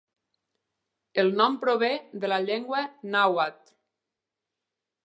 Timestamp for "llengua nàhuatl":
2.47-3.79